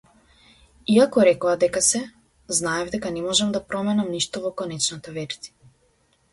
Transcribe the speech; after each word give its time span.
Иако 0.93 1.25
рекоа 1.27 1.53
дека 1.65 1.83
се, 1.89 2.01
знаев 2.61 2.91
дека 2.97 3.13
не 3.19 3.25
можам 3.27 3.55
да 3.59 3.63
променам 3.75 4.13
ништо 4.17 4.45
во 4.49 4.55
конечната 4.65 5.19
верзија. 5.19 5.75